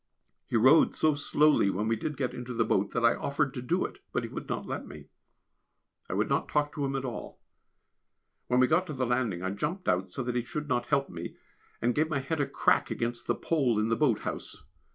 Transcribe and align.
He 0.47 0.57
rowed 0.57 0.95
so 0.95 1.13
slowly 1.13 1.69
when 1.69 1.87
we 1.87 1.95
did 1.95 2.17
get 2.17 2.33
into 2.33 2.55
the 2.55 2.65
boat 2.65 2.89
that 2.89 3.05
I 3.05 3.13
offered 3.13 3.53
to 3.53 3.61
do 3.61 3.85
it, 3.85 3.99
but 4.11 4.23
he 4.23 4.29
would 4.29 4.49
not 4.49 4.65
let 4.65 4.87
me. 4.87 5.09
I 6.09 6.13
would 6.15 6.27
not 6.27 6.49
talk 6.49 6.73
to 6.73 6.83
him 6.83 6.95
at 6.95 7.05
all. 7.05 7.39
When 8.47 8.59
we 8.59 8.65
got 8.65 8.87
to 8.87 8.93
the 8.93 9.05
landing 9.05 9.43
I 9.43 9.51
jumped 9.51 9.87
out 9.87 10.11
so 10.11 10.23
that 10.23 10.33
he 10.35 10.43
should 10.43 10.67
not 10.67 10.87
help 10.87 11.07
me, 11.11 11.35
and 11.83 11.93
gave 11.93 12.09
my 12.09 12.17
head 12.17 12.41
a 12.41 12.47
crack 12.47 12.89
against 12.89 13.27
the 13.27 13.35
pole 13.35 13.77
in 13.79 13.89
the 13.89 13.95
boat 13.95 14.21
house. 14.21 14.63